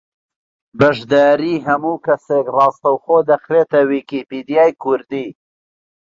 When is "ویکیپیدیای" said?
3.91-4.71